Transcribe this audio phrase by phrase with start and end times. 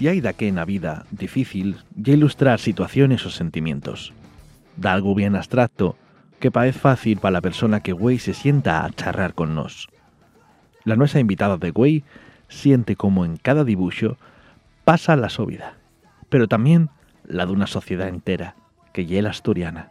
[0.00, 4.14] si hay de que na vida difícil ya ilustrar situaciones o sentimientos.
[4.78, 5.94] Da algo bien abstracto
[6.40, 9.90] que parece fácil para la persona que güey se sienta a charrar con nos.
[10.84, 12.02] La nuestra invitada de güey
[12.48, 14.16] siente como en cada dibujo
[14.86, 15.74] pasa la su vida,
[16.30, 16.88] pero también
[17.26, 18.56] la de una sociedad entera,
[18.94, 19.90] que ye la asturiana.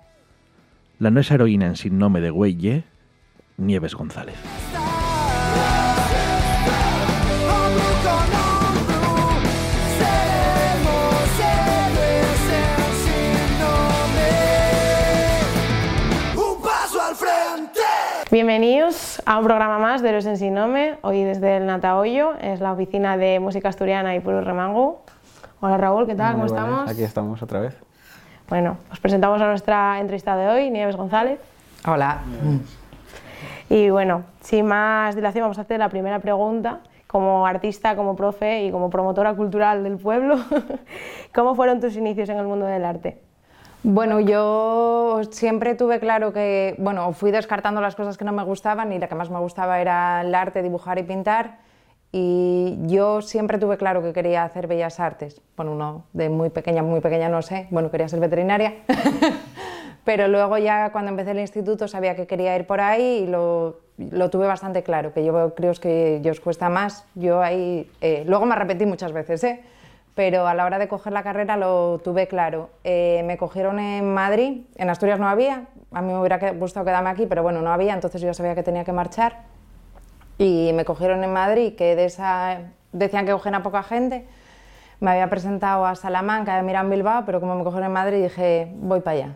[0.97, 2.83] La nuestra heroína en sin nombre de güey ye
[3.57, 4.37] Nieves González.
[18.31, 22.73] Bienvenidos a un programa más de Los en Sinome, hoy desde el Natahoyo, es la
[22.73, 25.01] oficina de música asturiana y puro remango.
[25.61, 26.37] Hola Raúl, ¿qué tal?
[26.37, 26.91] Muy ¿Cómo buenas, estamos?
[26.91, 27.75] Aquí estamos otra vez.
[28.47, 31.39] Bueno, os presentamos a nuestra entrevistada de hoy, Nieves González.
[31.87, 32.19] Hola.
[33.67, 36.81] Y bueno, sin más dilación vamos a hacer la primera pregunta.
[37.07, 40.37] Como artista, como profe y como promotora cultural del pueblo,
[41.33, 43.28] ¿cómo fueron tus inicios en el mundo del arte?
[43.83, 48.91] Bueno, yo siempre tuve claro que, bueno, fui descartando las cosas que no me gustaban
[48.91, 51.59] y la que más me gustaba era el arte, dibujar y pintar.
[52.11, 55.41] Y yo siempre tuve claro que quería hacer bellas artes.
[55.55, 57.67] Bueno, no, de muy pequeña, muy pequeña no sé.
[57.69, 58.73] Bueno, quería ser veterinaria.
[60.03, 63.79] Pero luego ya cuando empecé el instituto sabía que quería ir por ahí y lo,
[63.97, 67.05] lo tuve bastante claro, que yo creo que yo os cuesta más.
[67.15, 69.61] Yo ahí, eh, luego me arrepentí muchas veces, ¿eh?
[70.19, 72.71] Pero a la hora de coger la carrera lo tuve claro.
[72.83, 77.09] Eh, me cogieron en Madrid, en Asturias no había, a mí me hubiera gustado quedarme
[77.09, 79.43] aquí, pero bueno, no había, entonces yo ya sabía que tenía que marchar.
[80.37, 84.27] Y me cogieron en Madrid, que de esa decían que cogían a poca gente.
[84.99, 88.73] Me había presentado a Salamanca, de Mirán Bilbao, pero como me cogieron en Madrid dije,
[88.75, 89.35] voy para allá.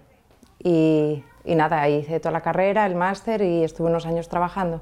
[0.59, 4.81] Y, y nada, hice toda la carrera, el máster y estuve unos años trabajando.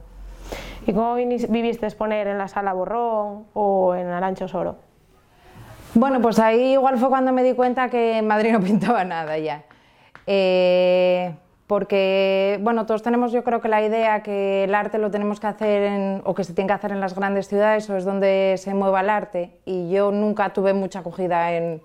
[0.87, 4.89] ¿Y cómo viviste exponer en la Sala Borrón o en Arancho Soro?
[5.93, 9.37] Bueno, pues ahí igual fue cuando me di cuenta que en Madrid no pintaba nada
[9.37, 9.63] ya.
[10.27, 11.33] Eh,
[11.67, 15.47] porque, bueno, todos tenemos yo creo que la idea que el arte lo tenemos que
[15.47, 18.55] hacer en- o que se tiene que hacer en las grandes ciudades o es donde
[18.57, 19.57] se mueva el arte.
[19.65, 21.81] Y yo nunca tuve mucha acogida en,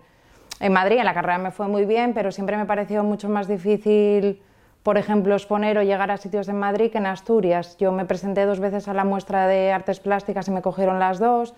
[0.60, 3.46] en Madrid, en la carrera me fue muy bien, pero siempre me pareció mucho más
[3.46, 4.42] difícil,
[4.82, 7.76] por ejemplo, exponer o llegar a sitios en Madrid que en Asturias.
[7.78, 11.18] Yo me presenté dos veces a la muestra de artes plásticas y me cogieron las
[11.20, 11.54] dos.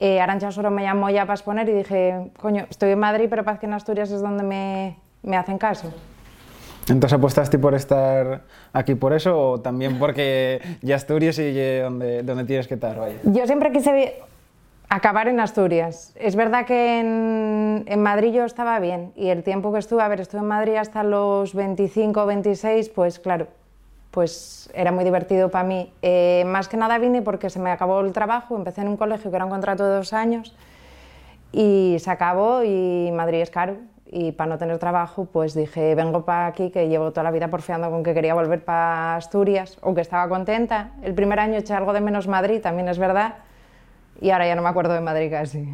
[0.00, 3.44] Eh, Arantxa Soro me llamó ya para exponer y dije, coño, estoy en Madrid, pero
[3.44, 5.92] parece que en Asturias es donde me, me hacen caso.
[6.88, 12.44] Entonces apostaste por estar aquí por eso o también porque ya Asturias y donde, donde
[12.44, 13.16] tienes que estar, vaya.
[13.24, 14.20] Yo siempre quise
[14.90, 16.12] acabar en Asturias.
[16.16, 20.08] Es verdad que en, en Madrid yo estaba bien y el tiempo que estuve, a
[20.08, 23.46] ver, estuve en Madrid hasta los 25 26, pues claro,
[24.14, 25.92] pues era muy divertido para mí.
[26.00, 29.28] Eh, más que nada vine porque se me acabó el trabajo, empecé en un colegio
[29.28, 30.54] que era un contrato de dos años
[31.50, 33.76] y se acabó y Madrid es caro
[34.06, 37.48] y para no tener trabajo pues dije vengo para aquí que llevo toda la vida
[37.48, 41.92] porfiando con que quería volver para Asturias aunque estaba contenta el primer año eché algo
[41.92, 43.36] de menos Madrid también es verdad
[44.20, 45.68] y ahora ya no me acuerdo de Madrid casi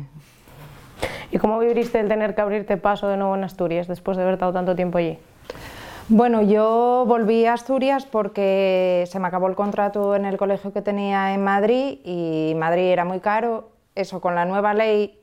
[1.32, 4.34] ¿Y cómo viviste el tener que abrirte paso de nuevo en Asturias después de haber
[4.34, 5.18] estado tanto tiempo allí?
[6.12, 10.82] Bueno, yo volví a Asturias porque se me acabó el contrato en el colegio que
[10.82, 13.70] tenía en Madrid y Madrid era muy caro.
[13.94, 15.20] Eso con la nueva ley,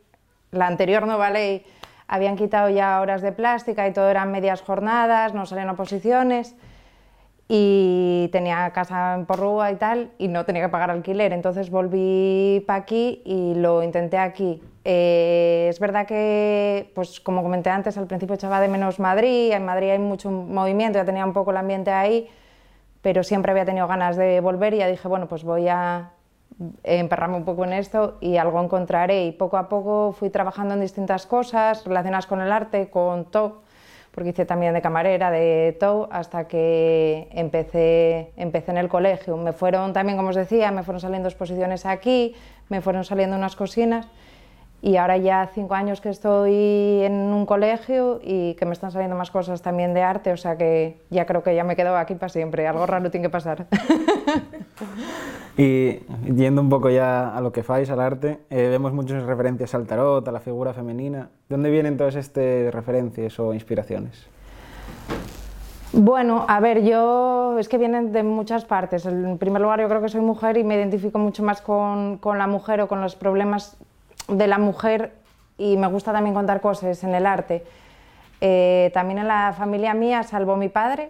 [0.52, 1.66] la anterior nueva ley,
[2.08, 6.56] habían quitado ya horas de plástica y todo eran medias jornadas, no salían oposiciones
[7.50, 11.34] y tenía casa en Porrúa y tal y no tenía que pagar alquiler.
[11.34, 14.64] Entonces volví para aquí y lo intenté aquí.
[14.90, 19.66] Eh, es verdad que, pues como comenté antes, al principio echaba de menos Madrid, en
[19.66, 22.30] Madrid hay mucho movimiento, ya tenía un poco el ambiente ahí,
[23.02, 26.12] pero siempre había tenido ganas de volver y ya dije, bueno, pues voy a
[26.84, 29.26] emperrarme un poco en esto y algo encontraré.
[29.26, 33.64] Y poco a poco fui trabajando en distintas cosas relacionadas con el arte, con todo
[34.14, 39.38] porque hice también de camarera, de todo, hasta que empecé, empecé en el colegio.
[39.38, 42.36] Me fueron también, como os decía, me fueron saliendo exposiciones aquí,
[42.70, 44.08] me fueron saliendo unas cocinas
[44.82, 49.16] y ahora ya cinco años que estoy en un colegio y que me están saliendo
[49.16, 52.16] más cosas también de arte, o sea que ya creo que ya me quedo aquí
[52.16, 53.68] para siempre, algo raro tiene que pasar.
[55.60, 56.02] Y
[56.32, 59.88] yendo un poco ya a lo que fais, al arte, eh, vemos muchas referencias al
[59.88, 61.32] tarot, a la figura femenina.
[61.50, 64.28] ¿De dónde vienen todas estas referencias o inspiraciones?
[65.94, 69.08] Bueno, a ver, yo es que vienen de muchas partes.
[69.08, 72.38] En primer lugar, yo creo que soy mujer y me identifico mucho más con, con
[72.38, 73.78] la mujer o con los problemas
[74.28, 75.14] de la mujer
[75.58, 77.64] y me gusta también contar cosas en el arte.
[78.42, 81.10] Eh, también en la familia mía, salvo mi padre,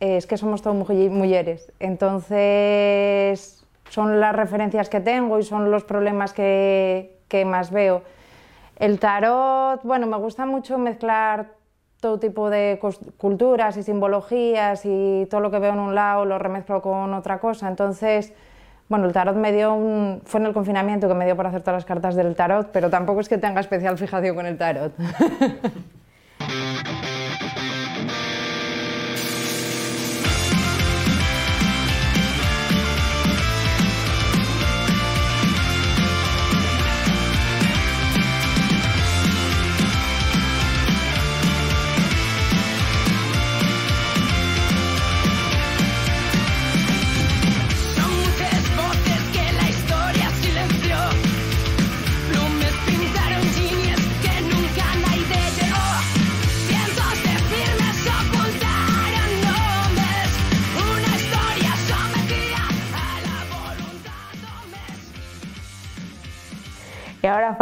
[0.00, 1.72] eh, es que somos todos mujer- mujeres.
[1.80, 8.02] Entonces, son las referencias que tengo y son los problemas que, que más veo.
[8.76, 11.50] El tarot, bueno, me gusta mucho mezclar
[12.00, 12.80] todo tipo de
[13.16, 17.38] culturas y simbologías y todo lo que veo en un lado lo remezclo con otra
[17.38, 17.68] cosa.
[17.68, 18.32] Entonces,
[18.92, 20.20] bueno, el tarot me dio un...
[20.26, 22.90] fue en el confinamiento que me dio por hacer todas las cartas del tarot, pero
[22.90, 24.92] tampoco es que tenga especial fijación con el tarot.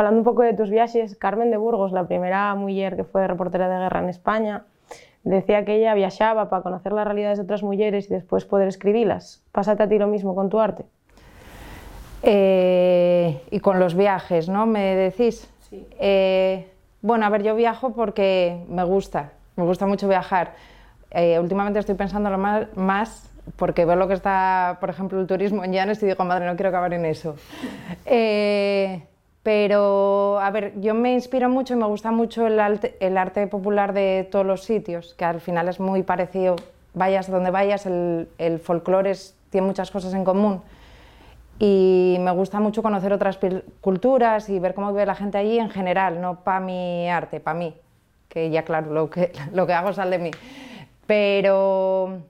[0.00, 3.68] hablando un poco de tus viajes, Carmen de Burgos, la primera mujer que fue reportera
[3.68, 4.64] de guerra en España,
[5.24, 9.44] decía que ella viajaba para conocer las realidades de otras mujeres y después poder escribirlas.
[9.52, 10.84] ¿Pásate a ti lo mismo con tu arte?
[12.22, 14.66] Eh, y con los viajes, ¿no?
[14.66, 15.50] ¿Me decís?
[15.68, 15.86] Sí.
[15.98, 16.66] Eh,
[17.02, 20.54] bueno, a ver, yo viajo porque me gusta, me gusta mucho viajar.
[21.10, 25.62] Eh, últimamente estoy pensando más, más porque veo lo que está, por ejemplo, el turismo
[25.62, 27.36] en Llanes y digo, madre, no quiero acabar en eso.
[29.42, 34.28] Pero, a ver, yo me inspiro mucho y me gusta mucho el arte, popular de
[34.30, 36.56] todos los sitios, que al final es muy parecido,
[36.92, 39.12] vayas donde vayas, el, el folclore
[39.48, 40.62] tiene muchas cosas en común.
[41.58, 43.38] Y me gusta mucho conocer otras
[43.80, 47.58] culturas y ver cómo vive la gente allí en general, no para mi arte, para
[47.58, 47.74] mí,
[48.28, 50.30] que ya claro, lo que, lo que hago sale de mí.
[51.06, 52.20] Pero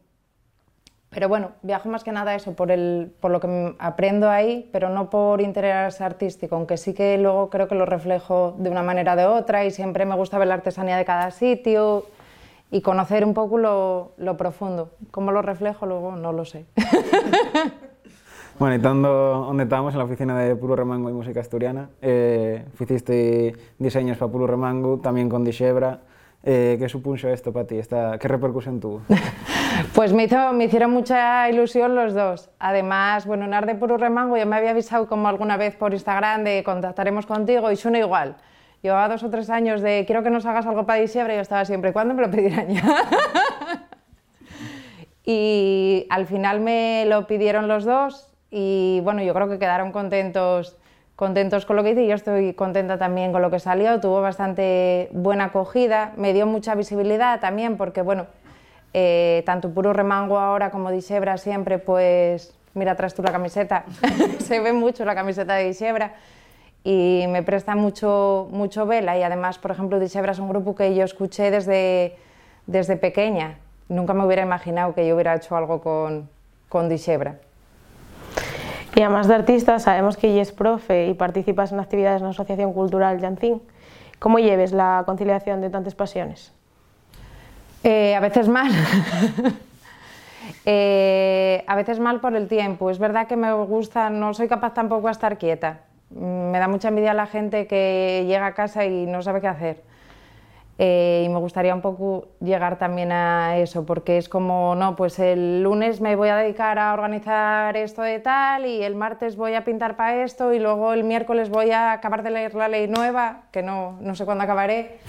[1.11, 4.89] pero bueno, viajo más que nada eso, por, el, por lo que aprendo ahí, pero
[4.89, 9.15] no por interés artístico, aunque sí que luego creo que lo reflejo de una manera
[9.15, 12.07] o de otra y siempre me gusta ver la artesanía de cada sitio
[12.71, 14.91] y conocer un poco lo, lo profundo.
[15.11, 16.15] ¿Cómo lo reflejo luego?
[16.15, 16.67] No lo sé.
[18.61, 19.09] Bueno, y estando
[19.47, 24.31] donde estábamos, en la oficina de Puro Remango y Música Asturiana, eh, hiciste diseños para
[24.31, 26.01] Puro Remango, también con Dixebra,
[26.43, 27.79] eh, ¿Qué supuso esto para ti?
[27.79, 29.03] Esta, ¿Qué repercusión tuvo?
[29.95, 32.51] pues me, hizo, me hicieron mucha ilusión los dos.
[32.59, 36.45] Además, bueno, en Arde Puro Remango ya me había avisado como alguna vez por Instagram
[36.45, 38.37] de contactaremos contigo y suena igual.
[38.83, 41.43] Llevaba dos o tres años de quiero que nos hagas algo para diciembre y yo
[41.43, 42.83] estaba siempre, ¿cuándo me lo pedirán ya?
[45.25, 50.79] y al final me lo pidieron los dos y bueno, yo creo que quedaron contentos
[51.21, 54.01] contentos con lo que hice y yo estoy contenta también con lo que salió.
[54.01, 58.27] Tuvo bastante buena acogida, me dio mucha visibilidad también porque, bueno,
[58.95, 63.85] eh, tanto Puro Remango ahora como Dixebra siempre, pues, mira atrás tú la camiseta,
[64.39, 66.15] se ve mucho la camiseta de Dixebra
[66.85, 70.95] y me presta mucho, mucho vela y además, por ejemplo, Dixebra es un grupo que
[70.95, 72.17] yo escuché desde,
[72.67, 73.59] desde pequeña.
[73.91, 76.31] Nunca me hubiera imaginado que yo hubiera hecho algo con,
[76.71, 77.37] con Dixebra.
[79.01, 82.33] Y además de artista, sabemos que ella es profe y participas en actividades en la
[82.33, 83.63] Asociación Cultural Yancín.
[84.19, 86.53] ¿Cómo lleves la conciliación de tantas pasiones?
[87.83, 88.71] Eh, a veces mal.
[90.65, 92.91] Eh, a veces mal por el tiempo.
[92.91, 95.81] Es verdad que me gusta, no soy capaz tampoco de estar quieta.
[96.11, 99.83] Me da mucha envidia la gente que llega a casa y no sabe qué hacer.
[100.83, 105.19] Eh, y me gustaría un poco llegar también a eso, porque es como, no, pues
[105.19, 109.53] el lunes me voy a dedicar a organizar esto de tal y el martes voy
[109.53, 112.89] a pintar para esto y luego el miércoles voy a acabar de leer la ley
[112.89, 115.01] nueva, que no, no sé cuándo acabaré.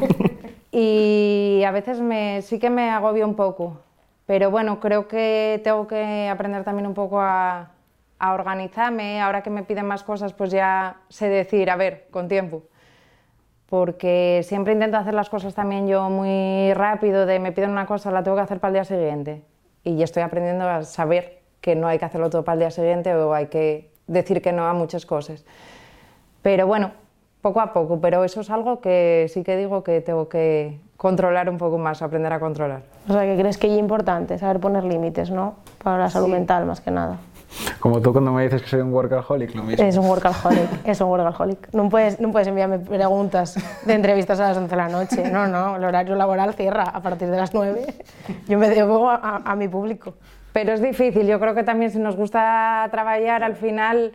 [0.72, 3.82] y a veces me, sí que me agobio un poco,
[4.24, 7.68] pero bueno, creo que tengo que aprender también un poco a,
[8.18, 12.28] a organizarme, ahora que me piden más cosas, pues ya sé decir, a ver, con
[12.28, 12.62] tiempo
[13.72, 18.10] porque siempre intento hacer las cosas también yo muy rápido, de me piden una cosa,
[18.10, 19.44] la tengo que hacer para el día siguiente.
[19.82, 22.70] Y ya estoy aprendiendo a saber que no hay que hacerlo todo para el día
[22.70, 25.46] siguiente o hay que decir que no a muchas cosas.
[26.42, 26.90] Pero bueno,
[27.40, 31.48] poco a poco, pero eso es algo que sí que digo que tengo que controlar
[31.48, 32.82] un poco más, aprender a controlar.
[33.08, 35.54] O sea, que crees que es importante saber poner límites, ¿no?
[35.82, 37.20] Para la salud mental más que nada.
[37.80, 39.84] Como tú cuando me dices que soy un workaholic, lo mismo.
[39.84, 41.72] Es un workaholic, es un workaholic.
[41.72, 45.30] No puedes, no puedes enviarme preguntas de entrevistas a las 11 de la noche.
[45.30, 47.86] No, no, el horario laboral cierra a partir de las 9.
[48.48, 50.14] Yo me debo a, a mi público.
[50.52, 54.12] Pero es difícil, yo creo que también si nos gusta trabajar, al final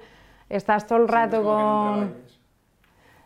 [0.50, 2.27] estás todo el rato con...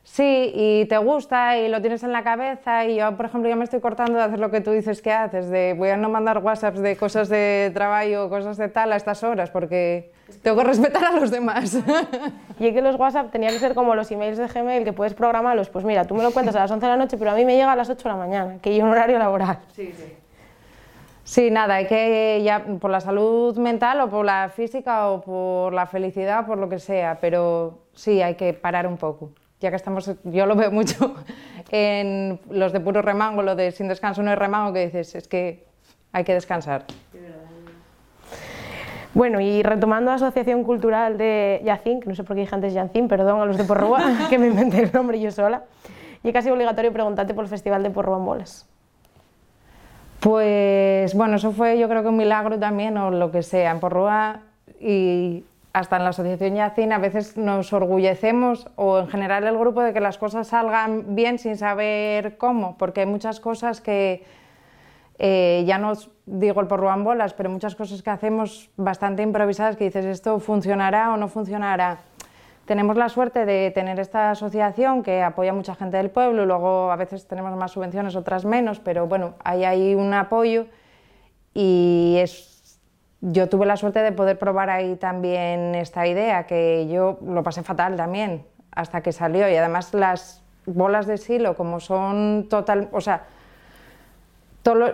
[0.04, 3.56] Sí, y te gusta y lo tienes en la cabeza y yo, por ejemplo, ya
[3.56, 6.10] me estoy cortando de hacer lo que tú dices que haces, de voy a no
[6.10, 10.58] mandar WhatsApps de cosas de trabajo o cosas de tal a estas horas porque tengo
[10.58, 11.78] que respetar a los demás.
[12.60, 15.16] Y es que los WhatsApp tenía que ser como los emails de Gmail que puedes
[15.16, 17.36] programarlos, pues mira, tú me lo cuentas a las 11 de la noche, pero a
[17.36, 19.60] mí me llega a las 8 de la mañana, que hay un horario laboral.
[19.74, 20.16] Sí, sí.
[21.24, 25.74] Sí, nada, hay que ya por la salud mental o por la física o por
[25.74, 29.30] la felicidad, por lo que sea, pero sí, hay que parar un poco.
[29.62, 31.16] Ya que estamos, yo lo veo mucho
[31.72, 35.28] en los de puro remango, lo de sin descanso no es remango, que dices, es
[35.28, 35.66] que
[36.12, 36.86] hay que descansar.
[39.14, 42.74] Bueno, y retomando la Asociación Cultural de Yacín, que no sé por qué dije antes
[42.74, 45.64] Yacín, perdón a los de Porrúa, que me inventé el nombre yo sola,
[46.24, 48.68] y casi obligatorio preguntarte por el Festival de Porrúa en Bolas.
[50.22, 53.72] Pues bueno, eso fue yo creo que un milagro también o lo que sea.
[53.72, 54.42] En Porrúa
[54.80, 59.82] y hasta en la Asociación Yacín a veces nos orgullecemos o en general el grupo
[59.82, 64.26] de que las cosas salgan bien sin saber cómo, porque hay muchas cosas que
[65.18, 65.94] eh, ya no
[66.26, 70.40] digo el Porrúa en bolas, pero muchas cosas que hacemos bastante improvisadas que dices esto
[70.40, 72.00] funcionará o no funcionará.
[72.66, 76.92] Tenemos la suerte de tener esta asociación que apoya a mucha gente del pueblo, luego
[76.92, 80.66] a veces tenemos más subvenciones, otras menos, pero bueno, hay ahí un apoyo
[81.54, 82.51] y es,
[83.22, 87.64] yo tuve la suerte de poder probar ahí también esta idea, que yo lo pasé
[87.64, 89.50] fatal también hasta que salió.
[89.50, 93.24] Y además las bolas de silo como son total, o sea,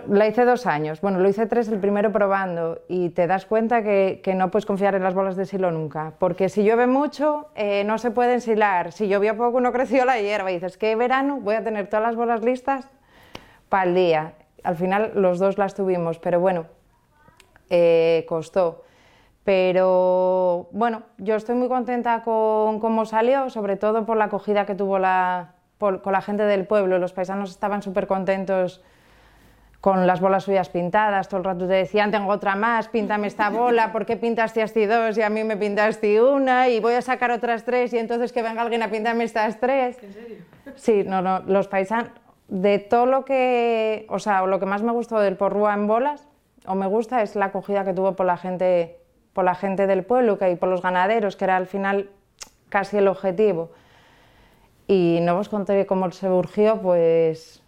[0.08, 3.82] la hice dos años, bueno, lo hice tres, el primero probando, y te das cuenta
[3.82, 7.84] que, no puedes confiar en las bolas de silo nunca, porque si llueve mucho eh,
[7.84, 11.40] no se puede ensilar, si llovió poco no creció la hierba, y dices, ¿qué verano?
[11.40, 12.88] Voy a tener todas las bolas listas
[13.68, 14.32] para el día.
[14.64, 16.64] Al final los dos las tuvimos, pero bueno,
[17.70, 18.84] eh, costó.
[19.44, 24.74] Pero bueno, yo estoy muy contenta con cómo salió, sobre todo por la acogida que
[24.74, 28.82] tuvo la, con la gente del pueblo, los paisanos estaban súper contentos
[29.80, 33.48] con las bolas suyas pintadas, todo el rato te decían, tengo otra más, píntame esta
[33.48, 36.68] bola, ¿por qué pintaste así dos y a mí me pintaste una?
[36.68, 40.02] Y voy a sacar otras tres y entonces que venga alguien a pintarme estas tres.
[40.02, 40.36] ¿En serio?
[40.74, 42.10] Sí, no, no, los paisanos,
[42.48, 46.26] de todo lo que, o sea, lo que más me gustó del Porrúa en bolas,
[46.66, 48.98] o me gusta, es la acogida que tuvo por la gente,
[49.32, 52.10] por la gente del pueblo que, y por los ganaderos, que era al final
[52.68, 53.70] casi el objetivo.
[54.86, 57.62] Y no os conté cómo se urgió, pues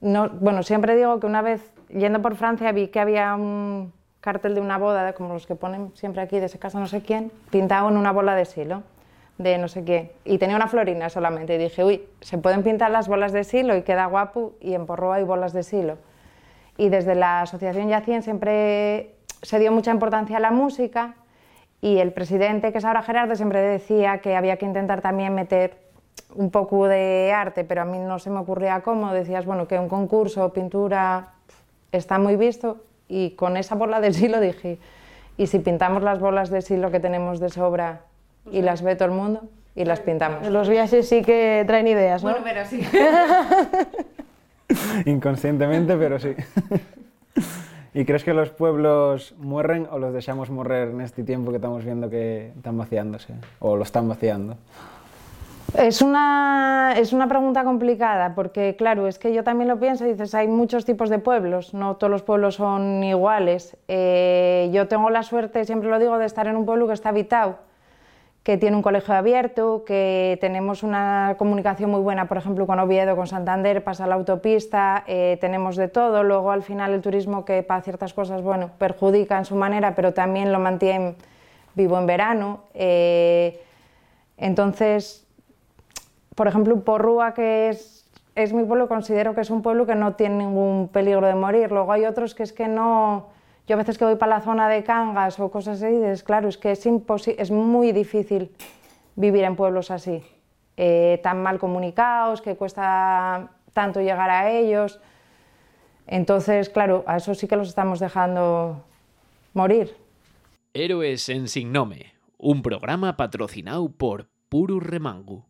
[0.00, 4.54] no, bueno, siempre digo que una vez yendo por Francia vi que había un cartel
[4.54, 7.32] de una boda, como los que ponen siempre aquí, de ese caso no sé quién,
[7.50, 8.82] pintado en una bola de silo,
[9.38, 10.12] de no sé qué.
[10.24, 11.54] Y tenía una florina solamente.
[11.54, 14.86] Y dije, uy, se pueden pintar las bolas de silo y queda guapo, y en
[14.86, 15.96] Porroa hay bolas de silo.
[16.80, 21.14] Y desde la Asociación Yacien siempre se dio mucha importancia a la música,
[21.82, 25.76] y el presidente, que es ahora Gerardo, siempre decía que había que intentar también meter
[26.34, 29.12] un poco de arte, pero a mí no se me ocurría cómo.
[29.12, 31.32] Decías, bueno, que un concurso, pintura,
[31.92, 32.78] está muy visto.
[33.08, 34.78] Y con esa bola de silo dije,
[35.36, 38.02] ¿y si pintamos las bolas de silo que tenemos de sobra
[38.50, 39.42] y las ve todo el mundo?
[39.74, 40.48] Y las pintamos.
[40.48, 42.30] Los viajes sí que traen ideas, ¿no?
[42.30, 42.82] Bueno, pero sí.
[45.06, 46.34] Inconscientemente, pero sí.
[47.94, 51.84] ¿Y crees que los pueblos mueren o los dejamos morrer en este tiempo que estamos
[51.84, 53.34] viendo que están vaciándose?
[53.58, 54.56] ¿O lo están vaciando?
[55.74, 60.34] Es una, es una pregunta complicada porque, claro, es que yo también lo pienso dices,
[60.34, 63.76] hay muchos tipos de pueblos, no todos los pueblos son iguales.
[63.86, 67.10] Eh, yo tengo la suerte, siempre lo digo, de estar en un pueblo que está
[67.10, 67.58] habitado,
[68.42, 73.14] que tiene un colegio abierto, que tenemos una comunicación muy buena, por ejemplo, con Oviedo,
[73.14, 76.22] con Santander, pasa la autopista, eh, tenemos de todo.
[76.22, 80.14] Luego, al final, el turismo que para ciertas cosas, bueno, perjudica en su manera, pero
[80.14, 81.16] también lo mantiene
[81.74, 82.60] vivo en verano.
[82.72, 83.62] Eh,
[84.38, 85.26] entonces,
[86.34, 90.14] por ejemplo, Porrúa, que es, es mi pueblo, considero que es un pueblo que no
[90.14, 91.70] tiene ningún peligro de morir.
[91.70, 93.38] Luego hay otros que es que no...
[93.70, 96.48] Yo a veces que voy para la zona de Cangas o cosas así, dices, claro,
[96.48, 98.50] es que es, es muy difícil
[99.14, 100.24] vivir en pueblos así,
[100.76, 104.98] eh, tan mal comunicados, que cuesta tanto llegar a ellos.
[106.08, 108.82] Entonces, claro, a eso sí que los estamos dejando
[109.54, 109.94] morir.
[110.74, 115.44] Héroes en Signome, un programa patrocinado por Puru Remangu.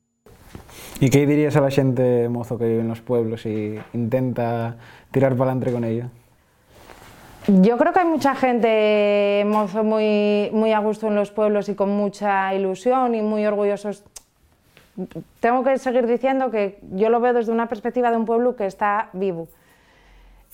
[1.01, 4.77] ¿Y qué dirías a la gente mozo que vive en los pueblos y intenta
[5.11, 6.11] tirar para adelante con ello?
[7.47, 11.75] Yo creo que hay mucha gente mozo muy, muy a gusto en los pueblos y
[11.75, 14.05] con mucha ilusión y muy orgullosos.
[15.41, 18.67] Tengo que seguir diciendo que yo lo veo desde una perspectiva de un pueblo que
[18.67, 19.49] está vivo.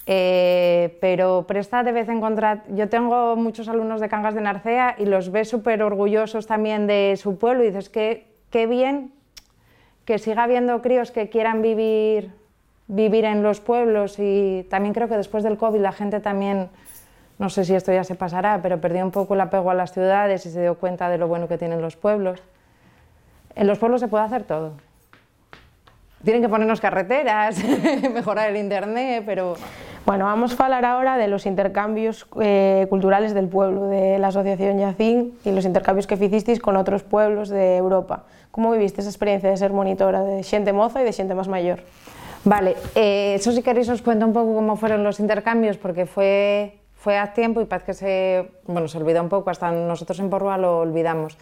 [0.07, 2.43] Eh, pero presta de vez en cuando.
[2.69, 7.19] Yo tengo muchos alumnos de Cangas de Narcea y los ves súper orgullosos también de
[7.21, 9.13] su pueblo y dices que qué bien
[10.05, 12.31] que siga habiendo críos que quieran vivir,
[12.89, 16.69] vivir en los pueblos y también creo que después del COVID la gente también,
[17.39, 19.93] no sé si esto ya se pasará, pero perdió un poco el apego a las
[19.93, 22.41] ciudades y se dio cuenta de lo bueno que tienen los pueblos.
[23.55, 24.73] En los pueblos se puede hacer todo.
[26.25, 27.63] Tienen que ponernos carreteras,
[28.13, 29.55] mejorar el internet, pero
[30.07, 34.79] Bueno, vamos a hablar ahora de los intercambios eh, culturales del pueblo, de la Asociación
[34.79, 38.25] Yacín y los intercambios que hicisteis con otros pueblos de Europa.
[38.53, 41.81] ¿Cómo viviste esa experiencia de ser monitora de xente moza y de xente más mayor?
[42.47, 46.79] Vale, eh, eso si queréis os cuento un poco cómo fueron los intercambios, porque fue,
[46.95, 50.31] fue hace tiempo y parece que se, bueno, se olvida un poco, hasta nosotros en
[50.31, 51.37] Porrúa lo olvidamos.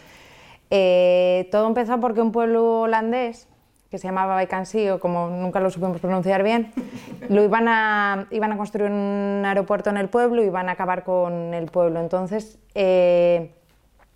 [0.71, 3.47] Eh, todo empezó porque un pueblo holandés,
[3.91, 6.73] que se llamaba Baicansí, o como nunca lo supimos pronunciar bien,
[7.29, 11.03] lo iban a, iban a construir un aeropuerto en el pueblo y iban a acabar
[11.03, 11.99] con el pueblo.
[11.99, 13.53] Entonces, eh,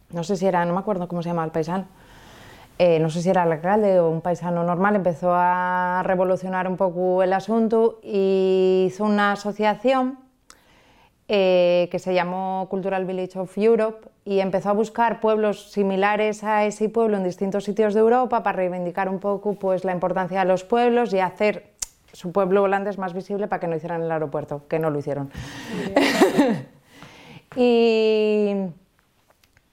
[0.10, 1.86] no sé si era, no me acuerdo cómo se llama el paisano,
[2.82, 6.78] eh, no sé si era el alcalde o un paisano normal, empezó a revolucionar un
[6.78, 10.18] poco el asunto y hizo una asociación
[11.28, 16.66] eh, que se llamó Cultural Village of Europe y empezó a buscar pueblos similares a
[16.66, 20.46] ese pueblo en distintos sitios de Europa para reivindicar un poco pues, la importancia de
[20.46, 21.74] los pueblos y hacer
[22.14, 25.32] su pueblo holandés más visible para que no hicieran el aeropuerto, que no lo hicieron.
[27.58, 28.56] y,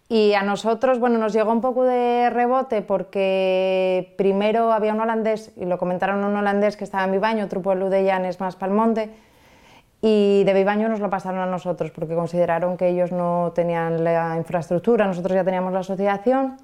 [0.09, 5.53] y a nosotros, bueno, nos llegó un poco de rebote porque primero había un holandés,
[5.57, 9.11] y lo comentaron un holandés que estaba en Vivaño, pueblo de Llanes más Palmonte,
[10.03, 14.37] y de Vivaño nos lo pasaron a nosotros porque consideraron que ellos no tenían la
[14.37, 16.57] infraestructura, nosotros ya teníamos la asociación,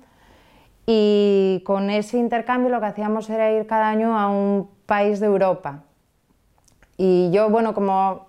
[0.87, 5.27] y con ese intercambio lo que hacíamos era ir cada año a un país de
[5.27, 5.85] Europa.
[6.97, 8.27] Y yo, bueno, como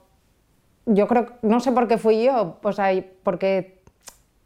[0.86, 2.92] yo creo, no sé por qué fui yo, o sea,
[3.24, 3.83] porque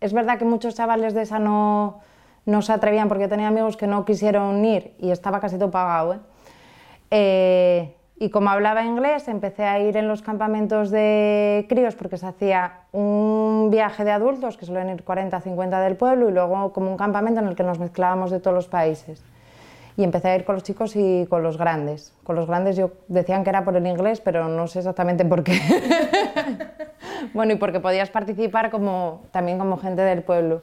[0.01, 1.99] es verdad que muchos chavales de esa no,
[2.45, 6.13] no se atrevían porque tenía amigos que no quisieron ir y estaba casi todo pagado.
[6.13, 6.19] ¿eh?
[7.11, 12.25] Eh, y como hablaba inglés, empecé a ir en los campamentos de críos porque se
[12.25, 16.89] hacía un viaje de adultos, que suelen ir 40 50 del pueblo, y luego como
[16.89, 19.23] un campamento en el que nos mezclábamos de todos los países.
[19.97, 22.13] Y empecé a ir con los chicos y con los grandes.
[22.23, 25.43] Con los grandes yo decían que era por el inglés, pero no sé exactamente por
[25.43, 25.60] qué.
[27.34, 30.62] bueno, y porque podías participar como, también como gente del pueblo.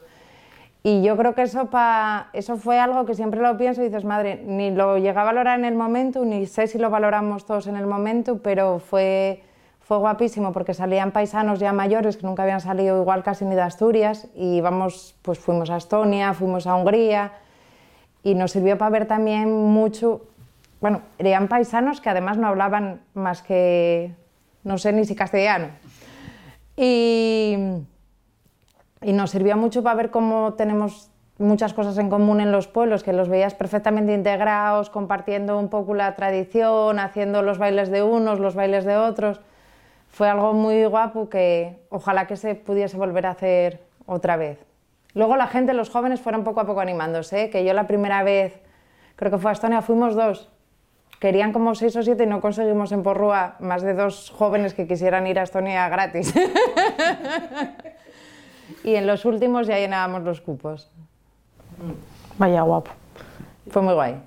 [0.83, 4.03] Y yo creo que eso, pa, eso fue algo que siempre lo pienso y dices,
[4.03, 7.65] madre, ni lo llegué a valorar en el momento, ni sé si lo valoramos todos
[7.65, 9.41] en el momento, pero fue,
[9.81, 13.61] fue guapísimo porque salían paisanos ya mayores que nunca habían salido igual casi ni de
[13.61, 17.31] Asturias y vamos, pues fuimos a Estonia, fuimos a Hungría
[18.21, 20.21] y nos sirvió para ver también mucho,
[20.81, 24.13] bueno, eran paisanos que además no hablaban más que,
[24.63, 25.69] no sé ni si castellano.
[26.77, 27.55] Y,
[29.01, 33.03] y nos sirvió mucho para ver cómo tenemos muchas cosas en común en los pueblos,
[33.03, 38.39] que los veías perfectamente integrados, compartiendo un poco la tradición, haciendo los bailes de unos,
[38.39, 39.41] los bailes de otros.
[40.09, 44.65] Fue algo muy guapo que ojalá que se pudiese volver a hacer otra vez.
[45.13, 47.49] Luego la gente, los jóvenes, fueron poco a poco animándose, ¿eh?
[47.49, 48.61] que yo la primera vez,
[49.15, 50.49] creo que fue a Estonia, fuimos dos.
[51.25, 54.85] Querían como seis o siete y no conseguimos en Porrúa más de dos jóvenes que
[54.85, 56.31] quisieran ir a Estonia gratis.
[58.83, 60.87] y en los últimos ya llenábamos los cupos.
[62.37, 62.91] Vaya guapo.
[63.71, 64.17] Fue muy guay.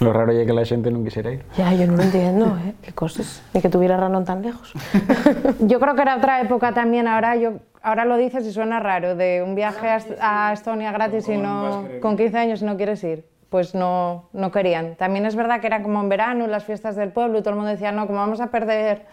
[0.00, 1.44] Lo raro es que la gente no quisiera ir.
[1.58, 2.72] Ya, yo no lo entiendo, ¿eh?
[2.80, 3.42] Qué cosas.
[3.52, 4.72] Ni que tuviera Ranón tan lejos.
[5.60, 9.16] Yo creo que era otra época también, ahora, yo, ahora lo dices y suena raro,
[9.16, 12.78] de un viaje a, Est- a Estonia gratis y no, con 15 años y no
[12.78, 13.26] quieres ir.
[13.50, 14.94] Pues no, no querían.
[14.96, 17.56] También es verdad que era como en verano, las fiestas del pueblo, y todo el
[17.56, 19.06] mundo decía, no, como vamos a perder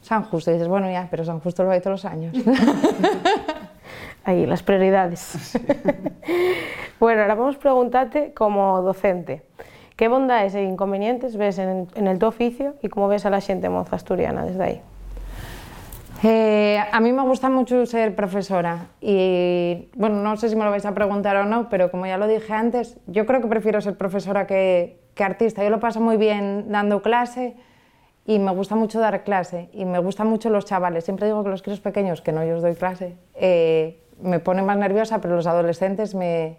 [0.00, 0.50] San Justo.
[0.50, 2.36] Y dices, bueno, ya, pero San Justo lo hay todos los años.
[4.24, 5.58] Ahí, las prioridades.
[7.00, 9.42] bueno, ahora vamos a preguntarte como docente.
[9.96, 13.40] ¿Qué bondades e inconvenientes ves en, en el tu oficio y cómo ves a la
[13.40, 14.82] xente moza asturiana desde ahí?
[16.26, 20.70] Eh, a mí me gusta mucho ser profesora y, bueno, no sé si me lo
[20.70, 23.78] vais a preguntar o no, pero como ya lo dije antes, yo creo que prefiero
[23.82, 25.62] ser profesora que, artista.
[25.62, 27.56] Yo lo paso muy bien dando clase
[28.24, 31.04] y me gusta mucho dar clase y me gustan mucho los chavales.
[31.04, 34.64] Siempre digo que los críos pequeños, que no yo os doy clase, eh, me ponen
[34.64, 36.56] más nerviosa, pero los adolescentes me,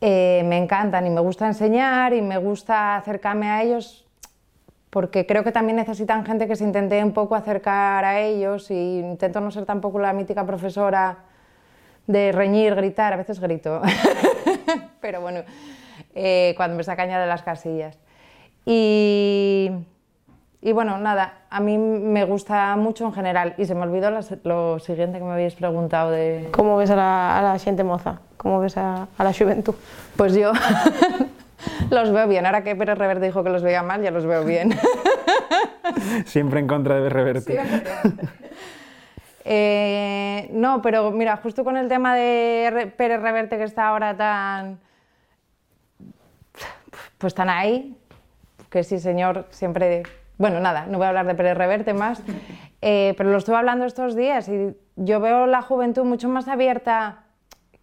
[0.00, 4.03] eh, me encantan y me gusta enseñar y me gusta acercarme a ellos
[4.94, 9.00] porque creo que también necesitan gente que se intente un poco acercar a ellos y
[9.00, 11.16] intento no ser tampoco la mítica profesora
[12.06, 13.82] de reñir, gritar, a veces grito,
[15.00, 15.40] pero bueno,
[16.14, 17.98] eh, cuando me sacan ya de las casillas.
[18.64, 19.68] Y,
[20.62, 24.34] y bueno, nada, a mí me gusta mucho en general y se me olvidó las-
[24.44, 26.50] lo siguiente que me habéis preguntado de...
[26.52, 28.20] ¿Cómo ves a la, a la xente moza?
[28.36, 29.74] ¿Cómo ves a, a la juventud?
[30.16, 30.52] Pues yo,
[31.90, 32.46] los veo bien.
[32.46, 34.72] Ahora que Pérez Reverte dijo que los veía mal, ya los veo bien.
[36.26, 37.60] Siempre en contra de Reverte.
[39.44, 44.16] Eh, no, pero mira, justo con el tema de Re- Pérez Reverte que está ahora
[44.16, 44.80] tan...
[47.18, 47.96] Pues tan ahí,
[48.70, 50.02] que sí, señor, siempre...
[50.38, 52.22] Bueno, nada, no voy a hablar de Pérez Reverte más,
[52.82, 57.24] eh, pero lo estuve hablando estos días y yo veo la juventud mucho más abierta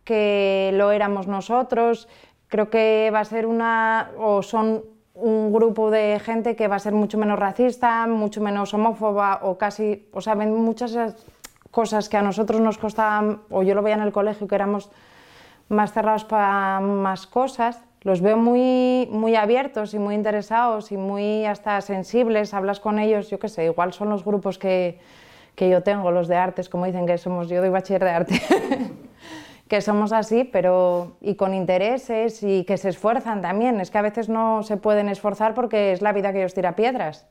[0.04, 2.08] que lo éramos nosotros.
[2.52, 4.84] Creo que va a ser una, o son
[5.14, 9.58] un grupo de gente que va a ser mucho menos racista, mucho menos homófoba o
[9.58, 10.98] casi, o sea, ven muchas
[11.72, 14.92] cosas que a nosotros nos costaban, o yo lo veía en el colegio, que éramos
[15.70, 17.86] más cerrados para más cosas.
[18.02, 22.54] Los veo muy, muy abiertos y muy interesados y muy hasta sensibles.
[22.54, 25.00] Hablas con ellos, yo qué sé, igual son los grupos que,
[25.56, 28.42] que yo tengo, los de artes, como dicen que somos, yo doy bachiller de arte,
[29.72, 33.80] que somos así, pero y con intereses y que se esfuerzan también.
[33.80, 36.76] Es que a veces no se pueden esforzar porque es la vida que ellos tira
[36.76, 37.26] piedras.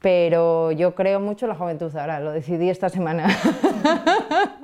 [0.00, 3.28] Pero yo creo mucho en la juventud ahora, lo decidí esta semana.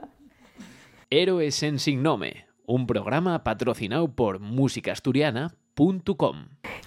[1.10, 4.40] Héroes en Sin Nome, un programa patrocinado por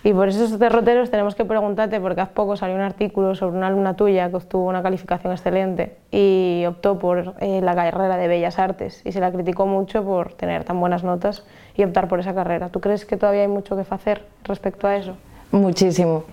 [0.03, 3.67] Y por esos derroteros tenemos que preguntarte, porque hace poco salió un artículo sobre una
[3.67, 8.59] alumna tuya que obtuvo una calificación excelente y optó por eh, la carrera de Bellas
[8.59, 11.43] Artes y se la criticó mucho por tener tan buenas notas
[11.75, 12.69] y optar por esa carrera.
[12.69, 15.17] ¿Tú crees que todavía hay mucho que hacer respecto a eso?
[15.51, 16.25] Muchísimo.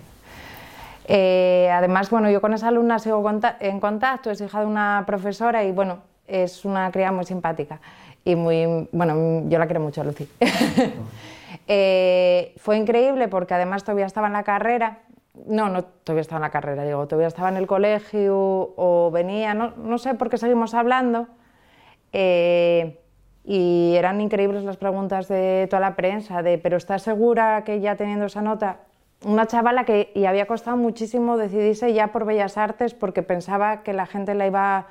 [1.07, 3.25] Eh, además, bueno, yo con esa alumna sigo
[3.61, 7.81] en contacto, es hija de una profesora y bueno, es una cría muy simpática
[8.25, 10.29] y muy, bueno, yo la quiero mucho, Lucy.
[11.73, 15.03] Eh, fue increíble porque además todavía estaba en la carrera,
[15.47, 19.55] no, no, todavía estaba en la carrera, digo, todavía estaba en el colegio o venía,
[19.55, 21.29] no, sé por qué seguimos hablando.
[22.13, 22.99] Eh,
[23.45, 27.95] y eran increíbles las preguntas de toda la prensa, de, pero ¿estás segura que ya
[27.95, 28.79] teniendo esa nota?
[29.25, 33.93] Una chavala que y había costado muchísimo decidirse ya por Bellas Artes porque pensaba que
[33.93, 34.89] la gente la iba...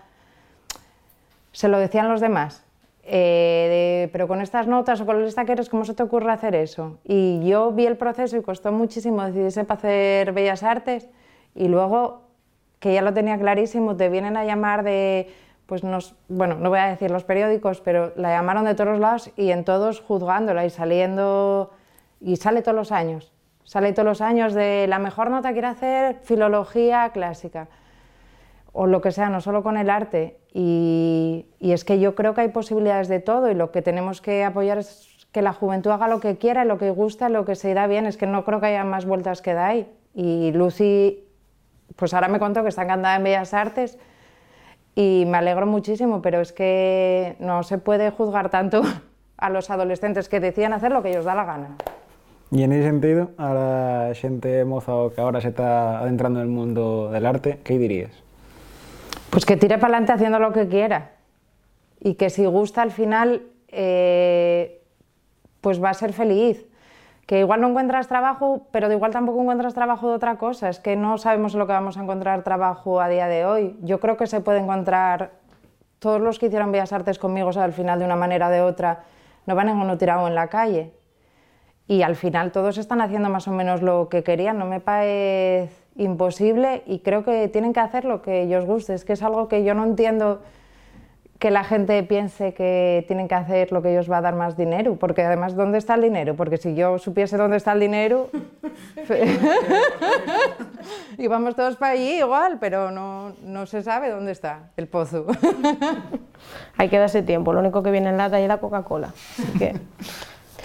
[1.51, 2.63] Se lo decían los demás.
[3.11, 6.31] Eh, de, pero con estas notas o con esta que eres, ¿cómo se te ocurre
[6.31, 6.99] hacer eso?
[7.03, 11.09] Y yo vi el proceso y costó muchísimo decidirse para hacer Bellas Artes
[11.55, 12.21] y luego,
[12.79, 15.27] que ya lo tenía clarísimo, te vienen a llamar de
[15.65, 19.31] pues nos, bueno, no voy a decir los periódicos, pero la llamaron de todos lados
[19.35, 21.71] y en todos juzgándola y saliendo,
[22.19, 26.19] y sale todos los años, sale todos los años de la mejor nota quiere hacer
[26.23, 27.67] filología clásica
[28.71, 30.39] o lo que sea, no solo con el arte.
[30.53, 34.21] Y, y es que yo creo que hay posibilidades de todo y lo que tenemos
[34.21, 37.55] que apoyar es que la juventud haga lo que quiera, lo que gusta, lo que
[37.55, 38.05] se da bien.
[38.05, 39.91] Es que no creo que haya más vueltas que da ahí.
[40.13, 41.23] Y Lucy,
[41.95, 43.97] pues ahora me contó que está encantada en Bellas Artes
[44.95, 48.81] y me alegro muchísimo, pero es que no se puede juzgar tanto
[49.37, 51.75] a los adolescentes que decían hacer lo que ellos da la gana.
[52.51, 56.51] Y en ese sentido, a la xente moza que ahora se está adentrando en el
[56.51, 58.11] mundo del arte, ¿qué dirías?
[59.29, 61.11] Pues que tire para adelante haciendo lo que quiera
[61.99, 64.81] y que si gusta al final, eh,
[65.61, 66.65] pues va a ser feliz.
[67.27, 70.69] Que igual no encuentras trabajo, pero de igual tampoco encuentras trabajo de otra cosa.
[70.69, 73.77] Es que no sabemos lo que vamos a encontrar trabajo a día de hoy.
[73.83, 75.33] Yo creo que se puede encontrar,
[75.99, 78.61] todos los que hicieron Bellas Artes conmigo, o al final de una manera o de
[78.61, 79.03] otra,
[79.45, 80.93] no van ninguno tirado en la calle.
[81.85, 84.57] Y al final todos están haciendo más o menos lo que querían.
[84.57, 88.93] No me parece imposible y creo que tienen que hacer lo que ellos guste.
[88.93, 90.41] Es que es algo que yo no entiendo
[91.39, 94.57] que la gente piense que tienen que hacer lo que ellos va a dar más
[94.57, 96.35] dinero, porque además, ¿dónde está el dinero?
[96.35, 98.29] Porque si yo supiese dónde está el dinero,
[101.17, 105.27] íbamos todos para allí igual, pero no, no se sabe dónde está el pozo.
[106.77, 109.07] Hay que darse tiempo, lo único que viene en lata es la Coca-Cola.
[109.07, 109.75] Así que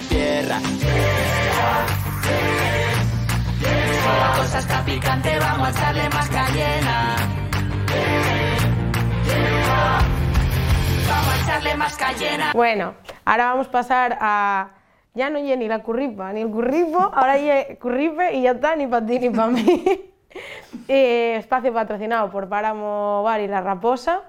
[0.09, 0.59] tierra.
[4.05, 7.17] La cosa está picante, vamos a echarle más cayena.
[11.09, 12.53] Vamos a echarle más cayena.
[12.55, 14.71] Bueno, ahora vamos a pasar a.
[15.15, 18.75] Ya no llegue ni la curripa ni el curripo, ahora llegue curripe y ya está,
[18.77, 19.85] ni para ti ni para mí.
[20.89, 24.23] Eh, espacio patrocinado por Páramo Bar y La Raposa.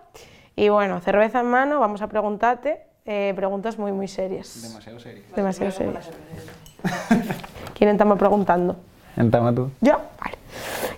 [0.56, 4.62] Y bueno, cerveza en mano, vamos a preguntarte eh, preguntas muy, muy serias.
[4.62, 5.24] Demasiado serio.
[5.36, 6.10] Demasiado serias.
[7.74, 8.78] ¿Quién estamos preguntando?
[9.16, 9.72] Entama tú.
[9.82, 10.38] Yo, vale.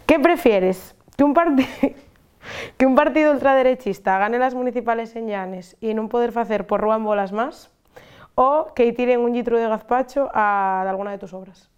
[0.06, 0.96] ¿Qué prefieres?
[1.16, 1.34] ¿Que un,
[2.78, 7.04] que un partido ultraderechista gane las municipales en Llanes y non poder facer por Ruan
[7.04, 7.70] bolas más?
[8.38, 11.70] ¿O que tiren un litro de gazpacho a alguna de tus obras?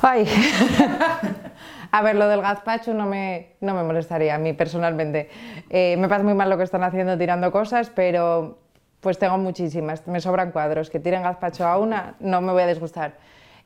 [0.00, 0.24] Ay.
[1.90, 5.30] A ver, lo del gazpacho no me, no me molestaría a mí personalmente.
[5.70, 8.58] Eh, me parece muy mal lo que están haciendo tirando cosas, pero
[9.00, 10.90] pues tengo muchísimas, me sobran cuadros.
[10.90, 13.14] Que tiren gazpacho a una, no me voy a disgustar.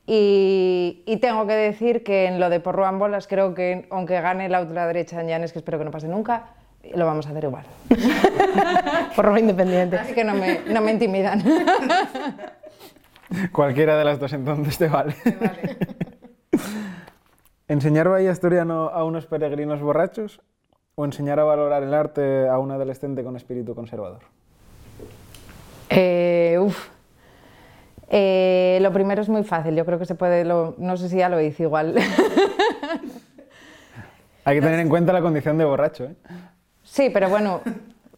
[0.07, 4.21] Y, y tengo que decir que en lo de porro en bolas, creo que aunque
[4.21, 6.49] gane la ultraderecha en Llanes, que espero que no pase nunca,
[6.95, 7.65] lo vamos a hacer igual.
[9.17, 9.99] Porro independiente.
[9.99, 11.43] Así que no me, no me intimidan.
[13.53, 15.15] Cualquiera de las dos entonces te vale.
[17.69, 20.41] ¿Enseñar bahía asturiano a unos peregrinos borrachos
[20.95, 24.21] o enseñar a valorar el arte a un adolescente con espíritu conservador?
[25.89, 26.91] Eh, uf.
[28.15, 31.17] Eh, lo primero es muy fácil, yo creo que se puede, lo- no sé si
[31.17, 31.97] ya lo hice igual.
[34.45, 36.15] Hay que tener en cuenta la condición de borracho, ¿eh?
[36.83, 37.63] Sí, pero bueno,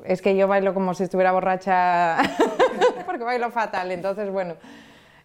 [0.04, 2.16] es que yo bailo como si estuviera borracha,
[3.06, 4.54] porque bailo fatal, entonces bueno,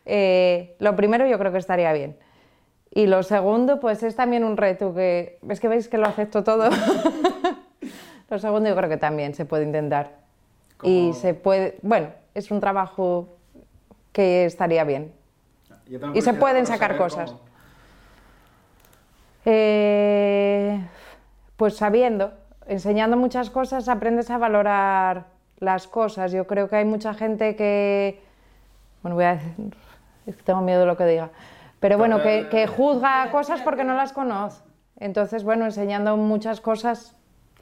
[0.05, 2.15] eh, lo primero yo creo que estaría bien.
[2.91, 6.43] Y lo segundo, pues es también un reto, que es que veis que lo acepto
[6.43, 6.69] todo.
[8.29, 10.11] lo segundo yo creo que también se puede intentar.
[10.83, 13.38] Y se puede, bueno, es un trabajo
[14.11, 15.13] que estaría bien.
[16.13, 17.33] Y se pueden sacar cosas.
[19.45, 20.79] Eh,
[21.57, 22.33] pues sabiendo,
[22.67, 25.25] enseñando muchas cosas, aprendes a valorar
[25.57, 26.31] las cosas.
[26.31, 28.21] Yo creo que hay mucha gente que,
[29.01, 29.73] bueno, voy a decir,
[30.43, 31.29] tengo miedo de lo que diga,
[31.79, 34.61] pero bueno, que, que juzga cosas porque no las conoce.
[34.99, 37.15] Entonces, bueno, enseñando muchas cosas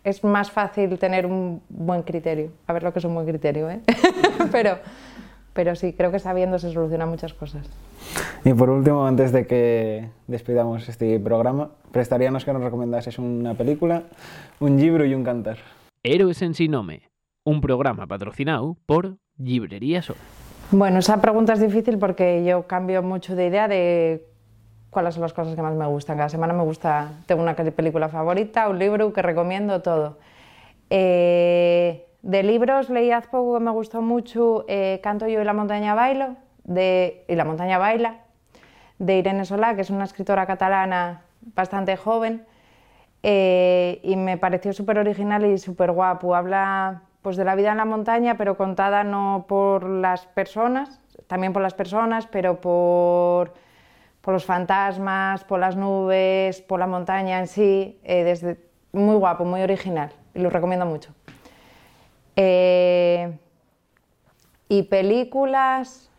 [0.04, 2.52] es más fácil tener un buen criterio.
[2.66, 3.82] A ver lo que es un buen criterio, ¿eh?
[4.52, 4.80] pero,
[5.58, 7.68] pero sí, creo que sabiendo se solucionan muchas cosas.
[8.46, 14.04] Y por último, antes de que despidamos este programa, prestaríamos que nos recomendases una película,
[14.60, 15.58] un libro y un cantar.
[16.04, 17.10] Héroes en Sin Nome,
[17.44, 20.18] un programa patrocinado por Librería Sol.
[20.70, 24.28] Bueno, esa pregunta es difícil porque yo cambio mucho de idea de
[24.92, 26.18] cuáles son las cosas que más me gustan.
[26.18, 30.20] Cada semana me gusta, tengo una película favorita, un libro que recomiendo, todo.
[30.92, 35.54] Eh, de libros leí hace poco que me gustó mucho eh, Canto yo y la
[35.54, 38.20] montaña bailo, de, y la montaña baila,
[39.00, 41.22] de Irene Solá, que es una escritora catalana
[41.56, 42.46] bastante joven.
[43.24, 46.36] Eh, y me pareció súper original y súper guapo.
[46.36, 51.54] Habla pues, de la vida en la montaña, pero contada no por las personas, también
[51.54, 53.54] por las personas, pero por,
[54.22, 58.00] por los fantasmas, por las nubes, por la montaña en sí.
[58.04, 58.58] eh, desde,
[58.92, 61.14] muy guapo, muy original y lo recomiendo mucho.
[62.38, 63.38] Eh,
[64.70, 66.12] y películas,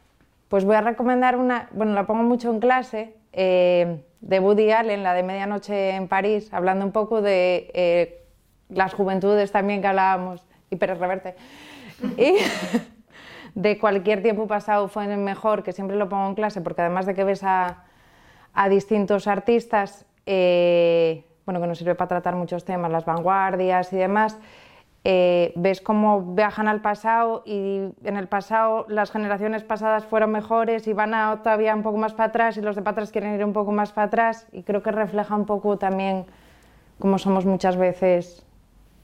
[0.48, 5.02] pues voy a recomendar una, bueno, la pongo mucho en clase, eh, de Woody Allen,
[5.04, 8.24] la de Medianoche en París, hablando un poco de eh,
[8.68, 11.36] las juventudes también que hablábamos, y Pérez Reverte,
[12.16, 12.34] y
[13.54, 17.14] de cualquier tiempo pasado fue mejor, que siempre lo pongo en clase, porque además de
[17.14, 17.84] que ves a,
[18.54, 23.96] a distintos artistas, eh, bueno, que nos sirve para tratar muchos temas, las vanguardias y
[23.96, 24.36] demás,
[25.10, 30.86] eh, ves cómo viajan al pasado y en el pasado las generaciones pasadas fueron mejores
[30.86, 33.34] y van a, todavía un poco más para atrás y los de para atrás quieren
[33.34, 36.26] ir un poco más para atrás y creo que refleja un poco también
[36.98, 38.44] cómo somos muchas veces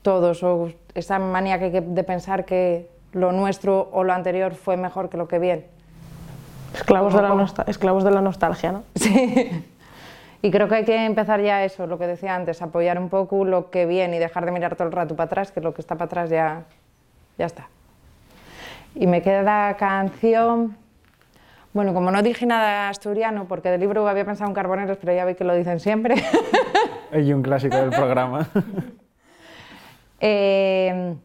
[0.03, 4.55] todos o esa manía que hay que- de pensar que lo nuestro o lo anterior
[4.55, 5.64] fue mejor que lo que viene.
[6.75, 8.83] Esclavos de, la esclavos de la nostalgia, ¿no?
[8.95, 9.64] Sí.
[10.45, 13.47] Y creo que hay que empezar ya eso, lo que decía antes, apoyar un poco
[13.47, 15.81] lo que viene y dejar de mirar todo el rato para atrás, que lo que
[15.81, 16.65] está para atrás ya,
[17.39, 17.71] ya está.
[18.95, 20.77] Y me queda canción.
[21.73, 25.25] Bueno, como no dije nada asturiano, porque del libro había pensado en Carboneros, pero ya
[25.25, 26.17] vi que lo dicen siempre.
[27.15, 28.47] Y un clásico del programa.
[30.27, 31.17] Eh,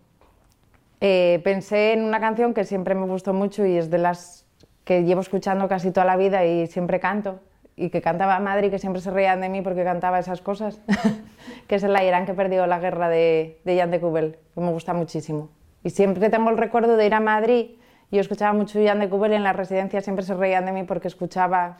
[0.99, 4.45] eh, pensé en una canción que siempre me gustó mucho y es de las
[4.83, 7.39] que llevo escuchando casi toda la vida y siempre canto.
[7.79, 10.81] Y que cantaba Madrid, que siempre se reían de mí porque cantaba esas cosas.
[11.67, 14.69] que es el Irán que perdió la guerra de, de Jan de Cubel, que me
[14.71, 15.49] gusta muchísimo.
[15.81, 17.71] Y siempre tengo el recuerdo de ir a Madrid.
[18.11, 20.83] Yo escuchaba mucho Jan de Cubel y en la residencia siempre se reían de mí
[20.83, 21.77] porque escuchaba.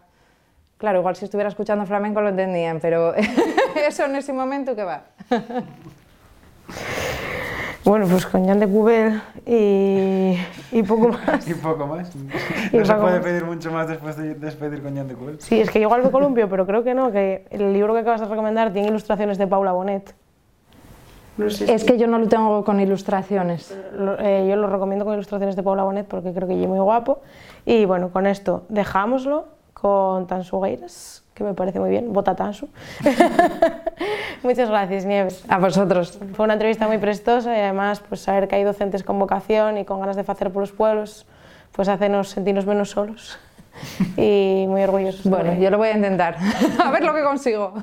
[0.78, 3.14] Claro, igual si estuviera escuchando flamenco lo entendían, pero
[3.88, 5.04] eso en ese momento que va.
[7.90, 10.38] Bueno, pues con Jan de Cubel y,
[10.72, 11.48] y poco más.
[11.48, 12.12] y poco más.
[12.72, 13.24] Y No se puede más.
[13.24, 15.42] pedir mucho más después de despedir con Jan de Cubel.
[15.42, 18.22] Sí, es que igual me columpio, pero creo que no, que el libro que acabas
[18.22, 20.14] de recomendar tiene ilustraciones de Paula Bonet.
[21.40, 23.76] Es que yo no lo tengo con ilustraciones.
[23.98, 26.78] Lo- eh, yo lo recomiendo con ilustraciones de Paula Bonet porque creo que es muy
[26.78, 27.22] guapo.
[27.66, 32.14] Y bueno, con esto dejámoslo con Tansu Gueiras, que me parece muy bien.
[32.14, 32.70] Vota Tansu.
[34.44, 35.44] Muchas gracias, Nieves.
[35.48, 36.20] A vosotros.
[36.34, 39.86] Fue una entrevista muy prestosa y además pues saber que hay docentes con vocación y
[39.86, 41.26] con ganas de hacer por los pueblos,
[41.72, 43.40] pues hacenos sentirnos menos solos
[44.18, 45.26] y muy orgullosos.
[45.26, 46.36] Bueno, yo lo voy a intentar.
[46.84, 47.74] A ver lo que consigo.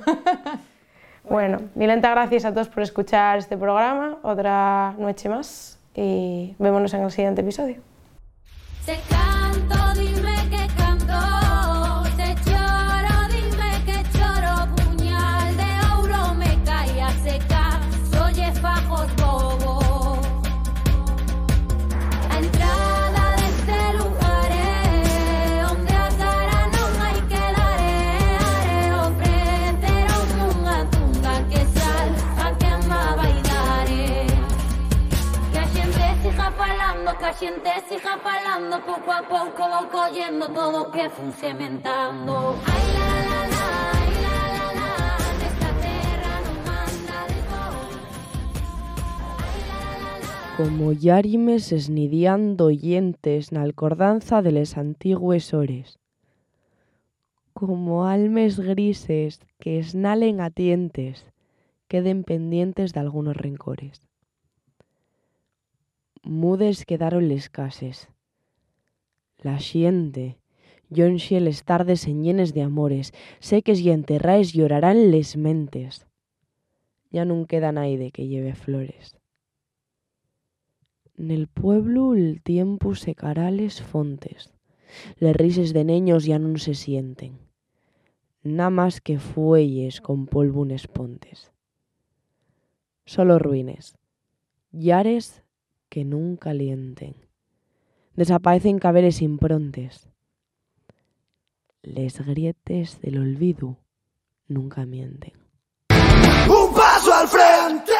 [1.28, 7.02] Bueno, milenta gracias a todos por escuchar este programa, otra noche más y vémonos en
[7.02, 7.80] el siguiente episodio.
[37.38, 43.40] Xente siga falando Pouco a pouco vou collendo todo que fun sementando Ai la la
[43.54, 43.66] la,
[43.98, 44.92] ai la la la
[45.40, 47.38] Nesta terra non manda de
[50.56, 56.00] como yárimes esnidiando oyentes na alcordanza de les antigües hores,
[57.52, 61.28] como almes grises que esnalen a tientes,
[61.88, 64.00] queden pendientes de algunos rencores.
[66.26, 68.08] Mudes quedaron les cases.
[69.38, 70.38] La xiente,
[70.90, 76.04] yonxe les tardes enllenes de amores, seques y enterraes llorarán les mentes.
[77.14, 79.14] Ya nun queda naide que lleve flores.
[81.14, 84.50] Nel pueblo el tiempo secará les fontes.
[85.22, 87.38] Les rises de neños ya non se sienten.
[88.42, 91.54] Na más que fuelles con polvo unes pontes.
[93.06, 93.94] Solo ruines.
[94.74, 95.45] Llares
[95.88, 97.14] que nunca lienten.
[98.14, 100.08] Desaparecen caberes improntes.
[101.82, 103.78] Les grietes del olvido
[104.48, 105.34] nunca mienten.
[106.48, 107.95] Un paso al frente.